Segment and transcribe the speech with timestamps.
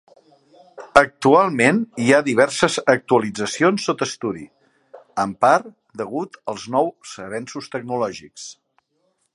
[1.01, 4.47] Actualment hi ha diverses actualitzacions sota estudi,
[5.25, 5.71] en part
[6.03, 8.49] degut als nous avenços tecnològics.